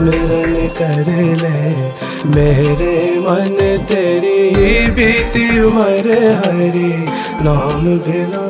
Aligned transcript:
सुमिरन 0.00 0.54
कर 0.76 1.08
ले। 1.40 1.58
मेरे 2.30 2.94
मन 3.20 3.56
तेरी 3.88 4.86
बीती 4.96 5.46
उम्र 5.60 6.14
हरी। 6.40 6.92
नाम 7.44 7.84
बिना 7.98 8.44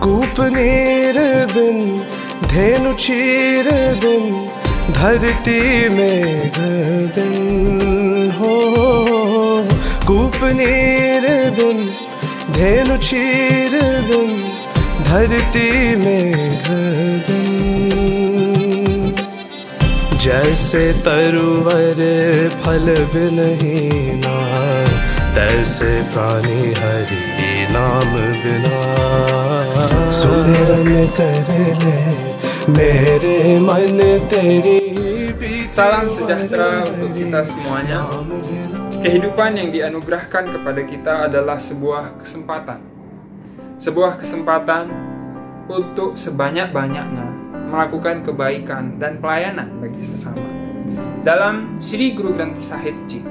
कूप 0.00 0.40
नीर 0.54 1.18
बिन, 1.52 1.78
धेनु 2.46 2.94
क्षीर 2.94 3.68
बिन, 4.04 4.24
धरती 4.92 5.60
में 5.88 6.50
बिन 7.16 8.32
हो। 8.38 8.56
कूप 10.08 10.40
नीर 10.60 11.28
बिन, 11.58 11.78
धेनु 12.52 12.98
क्षीर 12.98 13.78
बिन, 14.08 14.32
धरती 15.04 15.70
में 15.96 16.32
बिन 16.68 17.49
जैसे 20.25 20.83
तरुवर 21.05 22.01
फल 22.63 22.87
बिन 23.13 23.39
ही 23.61 23.79
ना 24.21 24.35
तैसे 25.35 25.91
प्राणी 26.13 26.73
हरि 26.79 27.21
नाम 27.73 28.11
बिना 28.43 28.77
सुमिरन 30.19 30.91
कर 31.19 31.53
ले 31.83 31.97
मेरे 32.69 33.37
मन 33.61 33.99
तेरी 34.31 34.79
Salam 35.75 36.07
sejahtera 36.07 36.87
untuk 36.87 37.11
kita 37.11 37.43
semuanya. 37.43 37.99
Kehidupan 39.03 39.59
yang 39.59 39.69
dianugerahkan 39.75 40.55
kepada 40.55 40.81
kita 40.87 41.13
adalah 41.27 41.59
sebuah 41.59 42.15
kesempatan. 42.15 42.79
Sebuah 43.75 44.15
kesempatan 44.15 44.87
untuk 45.67 46.15
sebanyak-banyaknya 46.15 47.38
melakukan 47.70 48.26
kebaikan 48.26 48.98
dan 48.98 49.22
pelayanan 49.22 49.78
bagi 49.78 50.02
sesama. 50.02 50.42
Dalam 51.22 51.78
Sri 51.78 52.12
Guru 52.12 52.34
Granthi 52.34 52.60
Sahib 52.60 52.96
Ji, 53.06 53.22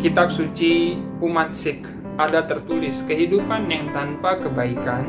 kitab 0.00 0.32
suci 0.32 0.96
umat 1.20 1.52
Sikh 1.52 1.84
ada 2.16 2.46
tertulis 2.48 3.04
kehidupan 3.04 3.68
yang 3.68 3.92
tanpa 3.92 4.40
kebaikan 4.40 5.04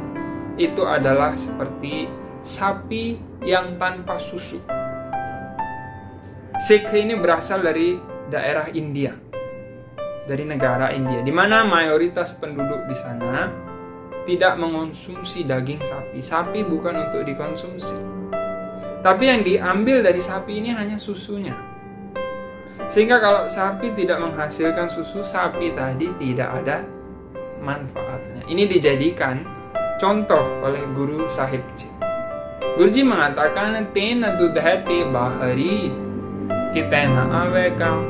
itu 0.60 0.84
adalah 0.84 1.38
seperti 1.40 2.12
sapi 2.44 3.18
yang 3.46 3.80
tanpa 3.80 4.20
susu. 4.20 4.60
Sikh 6.56 6.88
ini 6.96 7.16
berasal 7.20 7.62
dari 7.62 8.00
daerah 8.32 8.72
India, 8.72 9.14
dari 10.26 10.44
negara 10.48 10.90
India, 10.96 11.22
di 11.22 11.30
mana 11.30 11.62
mayoritas 11.68 12.34
penduduk 12.34 12.90
di 12.90 12.96
sana 12.96 13.52
tidak 14.26 14.58
mengonsumsi 14.58 15.46
daging 15.46 15.84
sapi. 15.86 16.20
Sapi 16.24 16.66
bukan 16.66 16.96
untuk 17.06 17.28
dikonsumsi, 17.28 18.15
tapi 19.06 19.30
yang 19.30 19.46
diambil 19.46 20.02
dari 20.02 20.18
sapi 20.18 20.66
ini 20.66 20.74
hanya 20.74 20.98
susunya. 20.98 21.54
Sehingga 22.90 23.22
kalau 23.22 23.46
sapi 23.46 23.94
tidak 23.94 24.18
menghasilkan 24.18 24.90
susu, 24.90 25.22
sapi 25.22 25.78
tadi 25.78 26.10
tidak 26.18 26.50
ada 26.66 26.82
manfaatnya. 27.62 28.42
Ini 28.50 28.66
dijadikan 28.66 29.46
contoh 30.02 30.42
oleh 30.66 30.82
Guru 30.98 31.30
Sahibji. 31.30 31.86
Guruji 32.74 33.06
mengatakan, 33.06 33.78
Tena 33.94 34.42
dudhati 34.42 35.06
bahari 35.14 35.94
kita 36.74 37.06
awekam. 37.30 38.10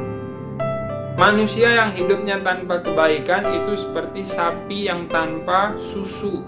Manusia 1.19 1.75
yang 1.75 1.91
hidupnya 1.91 2.39
tanpa 2.39 2.79
kebaikan 2.79 3.43
itu 3.51 3.83
seperti 3.83 4.23
sapi 4.23 4.87
yang 4.87 5.11
tanpa 5.11 5.75
susu. 5.75 6.39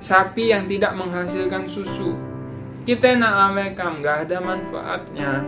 Sapi 0.00 0.48
yang 0.48 0.64
tidak 0.64 0.96
menghasilkan 0.96 1.68
susu. 1.68 2.27
Kita 2.88 3.20
awekam 3.20 4.00
gak 4.00 4.24
ada 4.24 4.40
manfaatnya 4.40 5.44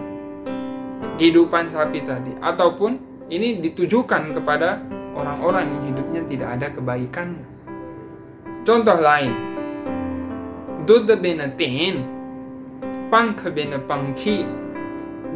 kehidupan 1.16 1.72
sapi 1.72 2.04
tadi. 2.04 2.36
Ataupun 2.36 3.00
ini 3.32 3.64
ditujukan 3.64 4.36
kepada 4.36 4.76
orang-orang 5.16 5.72
yang 5.72 5.82
hidupnya 5.88 6.22
tidak 6.28 6.48
ada 6.60 6.66
kebaikan. 6.68 7.40
Contoh 8.68 9.00
lain, 9.00 9.32
Dudh 10.84 11.08
bena 11.16 11.48
tin, 11.56 12.04
Pangk 13.08 13.40
bena 13.56 13.80
pangki, 13.88 14.44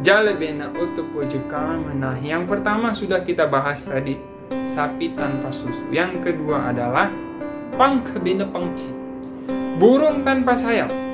Jala 0.05 0.37
bena 0.37 0.69
utupujukam. 0.77 1.89
yang 2.21 2.45
pertama 2.45 2.93
sudah 2.93 3.25
kita 3.25 3.49
bahas 3.49 3.81
tadi, 3.81 4.13
sapi 4.69 5.17
tanpa 5.17 5.49
susu. 5.49 5.89
Yang 5.89 6.21
kedua 6.21 6.69
adalah 6.69 7.09
Pangk 7.73 8.13
bena 8.21 8.45
pangki, 8.45 8.93
burung 9.81 10.21
tanpa 10.21 10.53
sayap. 10.53 11.04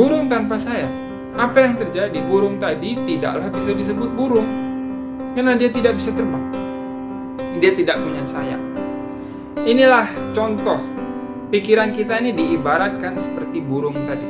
Burung 0.00 0.32
tanpa 0.32 0.56
sayap. 0.56 0.88
Apa 1.36 1.60
yang 1.60 1.76
terjadi? 1.76 2.24
Burung 2.24 2.56
tadi 2.56 2.96
tidaklah 3.04 3.52
bisa 3.52 3.76
disebut 3.76 4.08
burung 4.16 4.48
karena 5.36 5.60
dia 5.60 5.68
tidak 5.68 6.00
bisa 6.00 6.08
terbang. 6.16 6.40
Dia 7.60 7.76
tidak 7.76 8.00
punya 8.00 8.24
sayap. 8.24 8.56
Inilah 9.60 10.08
contoh 10.32 10.80
pikiran 11.52 11.92
kita 11.92 12.16
ini 12.16 12.32
diibaratkan 12.32 13.20
seperti 13.20 13.60
burung 13.60 14.08
tadi. 14.08 14.24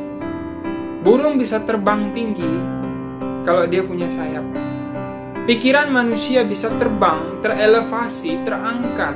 Burung 1.06 1.38
bisa 1.38 1.62
terbang 1.62 2.10
tinggi 2.18 2.50
kalau 3.46 3.62
dia 3.70 3.86
punya 3.86 4.10
sayap. 4.10 4.42
Pikiran 5.46 5.86
manusia 5.94 6.42
bisa 6.42 6.66
terbang, 6.82 7.38
terelevasi, 7.46 8.42
terangkat 8.42 9.14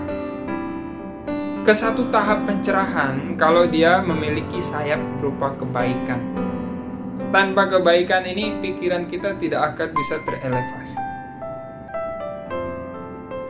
ke 1.67 1.75
satu 1.75 2.15
tahap 2.15 2.47
pencerahan 2.47 3.35
kalau 3.35 3.67
dia 3.67 3.99
memiliki 4.07 4.63
sayap 4.63 5.03
berupa 5.19 5.51
kebaikan. 5.59 6.34
Tanpa 7.35 7.67
kebaikan 7.67 8.23
ini, 8.31 8.63
pikiran 8.63 9.11
kita 9.11 9.35
tidak 9.43 9.75
akan 9.75 9.89
bisa 9.91 10.23
terelevasi. 10.23 10.99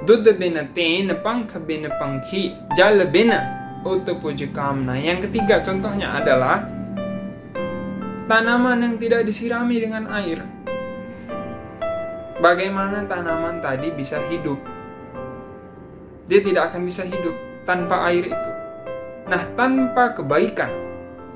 Duda 0.09 0.33
bina 0.33 0.65
tin, 0.73 1.13
pangka 1.21 1.61
bina 1.61 1.93
pangki, 2.01 2.57
jala 2.81 3.05
bina, 3.05 3.45
utupujikamna. 3.85 4.97
Yang 4.97 5.29
ketiga 5.29 5.61
contohnya 5.61 6.17
adalah 6.17 6.65
tanaman 8.25 8.81
yang 8.81 8.97
tidak 8.97 9.29
disirami 9.29 9.77
dengan 9.77 10.09
air. 10.17 10.41
Bagaimana 12.41 13.05
tanaman 13.05 13.61
tadi 13.61 13.93
bisa 13.93 14.17
hidup? 14.33 14.57
Dia 16.25 16.41
tidak 16.41 16.73
akan 16.73 16.89
bisa 16.89 17.05
hidup 17.05 17.37
tanpa 17.69 18.01
air 18.09 18.33
itu. 18.33 18.51
Nah, 19.29 19.45
tanpa 19.57 20.17
kebaikan, 20.17 20.73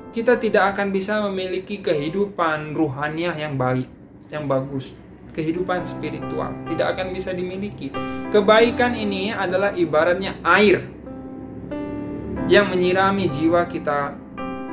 kita 0.09 0.41
tidak 0.41 0.73
akan 0.75 0.89
bisa 0.89 1.21
memiliki 1.29 1.85
kehidupan 1.85 2.73
ruhaniah 2.73 3.37
yang 3.37 3.53
baik, 3.53 3.85
yang 4.33 4.49
bagus. 4.49 4.89
Kehidupan 5.29 5.85
spiritual 5.85 6.51
tidak 6.65 6.97
akan 6.97 7.13
bisa 7.13 7.31
dimiliki. 7.31 7.93
Kebaikan 8.33 8.97
ini 8.97 9.29
adalah 9.29 9.71
ibaratnya 9.77 10.35
air 10.41 10.83
yang 12.49 12.73
menyirami 12.73 13.29
jiwa 13.29 13.69
kita 13.69 14.17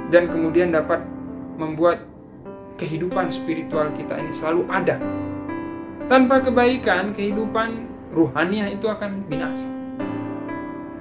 dan 0.08 0.32
kemudian 0.32 0.72
dapat 0.72 1.04
membuat 1.60 2.00
kehidupan 2.80 3.28
spiritual 3.28 3.92
kita 3.92 4.16
ini 4.16 4.32
selalu 4.32 4.64
ada. 4.72 4.96
Tanpa 6.08 6.40
kebaikan, 6.40 7.12
kehidupan 7.12 7.84
ruhaniah 8.16 8.72
itu 8.72 8.88
akan 8.88 9.28
binasa. 9.28 9.68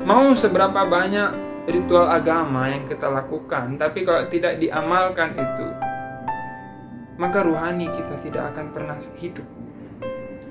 Mau 0.04 0.36
seberapa 0.36 0.84
banyak 0.84 1.55
ritual 1.66 2.06
agama 2.10 2.70
yang 2.70 2.86
kita 2.86 3.10
lakukan, 3.10 3.78
tapi 3.82 4.06
kalau 4.06 4.26
tidak 4.30 4.62
diamalkan 4.62 5.34
itu, 5.34 5.68
maka 7.18 7.42
ruhani 7.42 7.90
kita 7.90 8.16
tidak 8.22 8.54
akan 8.54 8.66
pernah 8.70 8.98
hidup 9.18 9.48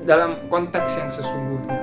dalam 0.03 0.37
konteks 0.51 0.99
yang 0.99 1.11
sesungguhnya. 1.11 1.79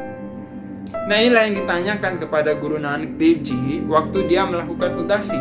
Nah 1.08 1.18
inilah 1.18 1.44
yang 1.48 1.56
ditanyakan 1.64 2.14
kepada 2.20 2.52
Guru 2.60 2.78
Nanak 2.78 3.16
Dev 3.16 3.42
Ji 3.42 3.82
waktu 3.88 4.28
dia 4.28 4.44
melakukan 4.46 5.00
udasi. 5.00 5.40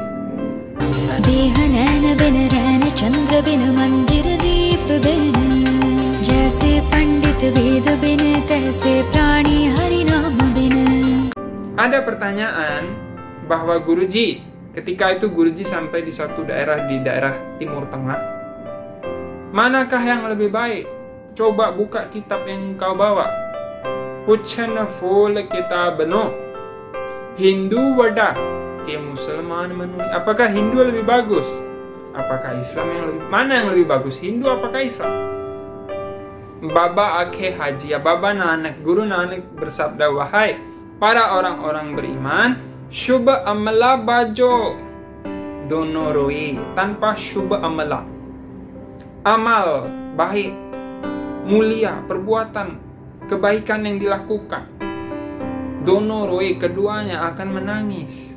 Ada 11.81 11.99
pertanyaan 12.05 13.10
bahwa 13.51 13.75
Guruji 13.83 14.47
ketika 14.79 15.11
itu 15.19 15.27
Guruji 15.27 15.67
sampai 15.67 16.07
di 16.07 16.15
satu 16.15 16.47
daerah 16.47 16.87
di 16.87 17.03
daerah 17.03 17.59
Timur 17.59 17.91
Tengah 17.91 18.41
manakah 19.51 19.99
yang 19.99 20.31
lebih 20.31 20.55
baik? 20.55 20.87
Coba 21.35 21.75
buka 21.75 22.07
kitab 22.11 22.47
yang 22.47 22.79
kau 22.79 22.95
bawa. 22.95 23.27
Puchana 24.27 24.87
fol 24.87 25.35
kitab 25.51 25.99
no 26.07 26.31
Hindu 27.35 27.99
wada 27.99 28.37
ke 28.85 28.95
Musulman 28.95 29.75
menurut 29.75 30.11
apakah 30.15 30.47
Hindu 30.47 30.87
lebih 30.87 31.03
bagus? 31.03 31.47
Apakah 32.15 32.59
Islam 32.59 32.87
yang 32.91 33.05
lebih 33.11 33.23
mana 33.27 33.53
yang 33.63 33.69
lebih 33.75 33.87
bagus? 33.91 34.21
Hindu 34.23 34.47
apakah 34.51 34.83
Islam? 34.83 35.15
Baba 36.61 37.25
Akhe 37.25 37.57
Haji 37.57 37.97
ya 37.97 37.99
Baba 37.99 38.37
Nanak 38.37 38.85
Guru 38.85 39.09
Nanak 39.09 39.57
bersabda 39.57 40.13
wahai 40.13 40.61
para 41.01 41.33
orang-orang 41.33 41.97
beriman 41.97 42.70
Shubha 42.91 43.47
amala 43.47 44.03
bajo 44.03 44.75
dono 45.71 46.11
roi 46.11 46.59
tanpa 46.75 47.15
shubha 47.15 47.63
amala 47.63 48.03
amal 49.23 49.87
baik, 50.19 50.51
mulia, 51.47 52.03
perbuatan, 52.11 52.83
kebaikan 53.31 53.87
yang 53.87 54.03
dilakukan. 54.03 54.67
Dono 55.87 56.27
roe 56.27 56.59
keduanya 56.59 57.31
akan 57.31 57.49
menangis, 57.63 58.35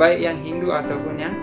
baik 0.00 0.24
yang 0.24 0.40
Hindu 0.40 0.72
ataupun 0.72 1.14
yang 1.20 1.36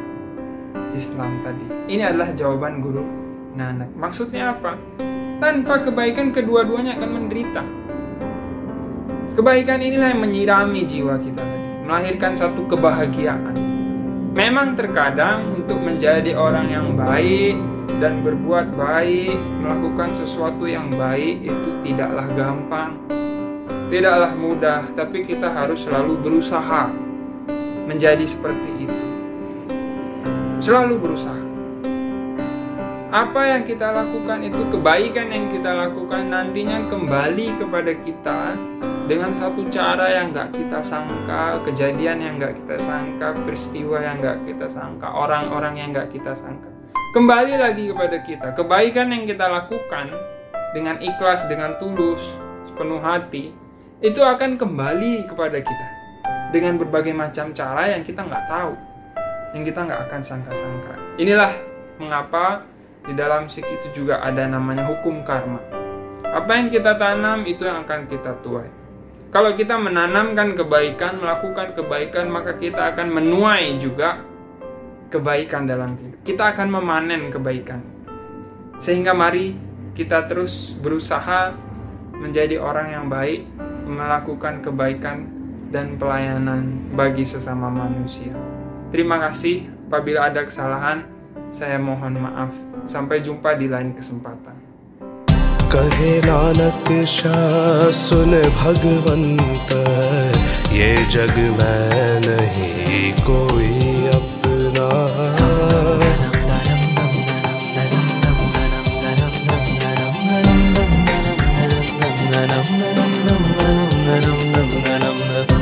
Islam 0.97 1.45
tadi. 1.45 1.69
Ini 1.85 2.11
adalah 2.11 2.33
jawaban 2.33 2.81
guru 2.81 3.05
Nanak. 3.53 3.93
Maksudnya 3.93 4.57
apa? 4.57 4.73
Tanpa 5.37 5.85
kebaikan 5.85 6.33
kedua-duanya 6.33 6.97
akan 6.97 7.09
menderita. 7.13 7.63
Kebaikan 9.37 9.85
inilah 9.85 10.17
yang 10.17 10.21
menyirami 10.25 10.83
jiwa 10.89 11.15
kita 11.21 11.58
melahirkan 11.89 12.37
satu 12.37 12.69
kebahagiaan. 12.69 13.57
Memang 14.37 14.77
terkadang 14.77 15.57
untuk 15.57 15.81
menjadi 15.81 16.37
orang 16.37 16.69
yang 16.69 16.93
baik 16.93 17.57
dan 17.97 18.21
berbuat 18.21 18.77
baik, 18.77 19.33
melakukan 19.65 20.13
sesuatu 20.13 20.69
yang 20.69 20.93
baik 20.93 21.49
itu 21.49 21.69
tidaklah 21.81 22.29
gampang. 22.37 22.93
Tidaklah 23.89 24.37
mudah, 24.37 24.85
tapi 24.93 25.25
kita 25.25 25.49
harus 25.49 25.81
selalu 25.81 26.21
berusaha 26.21 26.93
menjadi 27.89 28.21
seperti 28.21 28.85
itu. 28.85 29.05
Selalu 30.61 30.93
berusaha. 31.01 31.41
Apa 33.09 33.57
yang 33.57 33.65
kita 33.65 33.89
lakukan 33.89 34.45
itu 34.45 34.61
kebaikan 34.69 35.33
yang 35.33 35.49
kita 35.49 35.73
lakukan 35.73 36.29
nantinya 36.29 36.85
kembali 36.93 37.57
kepada 37.57 37.97
kita 38.05 38.53
dengan 39.09 39.33
satu 39.33 39.65
cara 39.73 40.21
yang 40.21 40.29
gak 40.29 40.53
kita 40.53 40.85
sangka, 40.85 41.57
kejadian 41.65 42.21
yang 42.21 42.37
gak 42.37 42.53
kita 42.61 42.77
sangka, 42.77 43.33
peristiwa 43.41 43.97
yang 44.05 44.21
gak 44.21 44.45
kita 44.45 44.69
sangka, 44.69 45.09
orang-orang 45.09 45.81
yang 45.81 45.89
gak 45.89 46.13
kita 46.13 46.37
sangka. 46.37 46.69
Kembali 47.17 47.57
lagi 47.57 47.89
kepada 47.89 48.21
kita, 48.21 48.47
kebaikan 48.53 49.09
yang 49.09 49.25
kita 49.25 49.49
lakukan 49.49 50.13
dengan 50.77 51.01
ikhlas, 51.01 51.41
dengan 51.49 51.73
tulus, 51.81 52.21
sepenuh 52.69 53.01
hati, 53.01 53.49
itu 54.05 54.21
akan 54.21 54.61
kembali 54.61 55.25
kepada 55.25 55.57
kita 55.57 55.87
dengan 56.53 56.77
berbagai 56.77 57.17
macam 57.17 57.49
cara 57.49 57.89
yang 57.89 58.05
kita 58.05 58.21
nggak 58.21 58.45
tahu, 58.45 58.77
yang 59.57 59.65
kita 59.65 59.89
nggak 59.89 60.05
akan 60.05 60.21
sangka-sangka. 60.21 60.93
Inilah 61.17 61.57
mengapa 61.97 62.61
di 63.09 63.17
dalam 63.17 63.49
sik 63.49 63.65
itu 63.65 64.05
juga 64.05 64.21
ada 64.21 64.45
namanya 64.45 64.85
hukum 64.85 65.25
karma. 65.25 65.57
Apa 66.29 66.61
yang 66.61 66.69
kita 66.69 66.93
tanam 66.93 67.41
itu 67.49 67.65
yang 67.65 67.81
akan 67.81 68.05
kita 68.05 68.37
tuai. 68.45 68.78
Kalau 69.29 69.53
kita 69.53 69.77
menanamkan 69.77 70.57
kebaikan, 70.57 71.21
melakukan 71.21 71.77
kebaikan, 71.77 72.33
maka 72.33 72.57
kita 72.57 72.89
akan 72.89 73.13
menuai 73.13 73.77
juga 73.77 74.25
kebaikan 75.13 75.69
dalam 75.69 75.93
hidup. 76.01 76.25
Kita 76.25 76.49
akan 76.49 76.67
memanen 76.73 77.29
kebaikan. 77.29 77.77
Sehingga 78.81 79.13
mari 79.13 79.53
kita 79.93 80.25
terus 80.25 80.73
berusaha 80.81 81.53
menjadi 82.17 82.57
orang 82.57 82.89
yang 82.89 83.05
baik, 83.05 83.45
melakukan 83.85 84.65
kebaikan 84.65 85.29
dan 85.69 86.01
pelayanan 86.01 86.89
bagi 86.97 87.21
sesama 87.21 87.69
manusia. 87.69 88.33
Terima 88.89 89.21
kasih. 89.29 89.69
Apabila 89.89 90.29
ada 90.29 90.41
kesalahan, 90.41 91.05
saya 91.53 91.77
mohon 91.77 92.17
maaf. 92.17 92.49
Sampai 92.89 93.21
jumpa 93.21 93.53
di 93.57 93.69
lain 93.69 93.93
kesempatan. 93.93 94.68
कहे 95.73 96.11
नानक 96.19 96.87
शाह, 97.07 97.91
सुन 97.91 98.31
भगवंत, 98.59 99.71
ये 100.73 100.95
जग 101.11 101.37
में 101.59 102.19
नहीं, 102.25 103.11
कोई 103.27 103.69
अपना। 104.13 104.89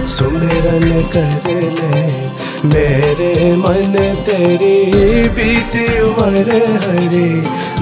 सुमिरन 0.07 0.89
कर 1.15 1.50
ले 1.80 2.06
मेरे 2.68 3.33
मन 3.56 3.94
तेरी 4.25 5.27
बीती 5.30 5.88
उम्र 6.01 6.62
हरे, 6.83 7.27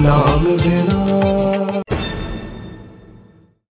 नाम 0.00 0.44
बिना 0.56 1.55